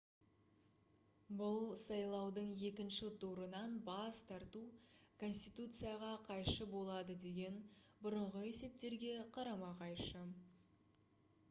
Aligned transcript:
бұл 1.41 1.59
сайлаудың 1.81 2.49
екінші 2.69 3.09
турынан 3.25 3.75
бас 3.91 4.23
тарту 4.31 4.63
конституцияға 5.25 6.11
қайшы 6.31 6.69
болады 6.73 7.19
деген 7.27 7.63
бұрынғы 8.09 8.45
есептерге 8.51 9.15
қарама-қайшы 9.39 10.27